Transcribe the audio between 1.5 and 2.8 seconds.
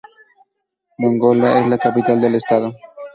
es la capital del estado.